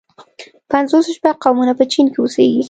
[0.71, 2.59] پنځوس شپږ قومونه په چين کې اوسيږي.